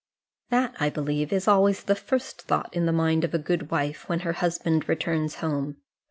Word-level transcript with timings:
That, 0.49 0.75
I 0.79 0.89
believe, 0.89 1.31
is 1.31 1.47
always 1.47 1.83
the 1.83 1.93
first 1.93 2.41
thought 2.41 2.73
in 2.75 2.87
the 2.87 2.91
mind 2.91 3.23
of 3.23 3.35
a 3.35 3.37
good 3.37 3.69
wife 3.69 4.09
when 4.09 4.21
her 4.21 4.33
husband 4.33 4.89
returns 4.89 5.35
home. 5.35 5.77